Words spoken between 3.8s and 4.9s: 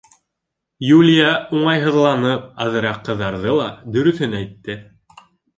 дөрөҫөн әйтте: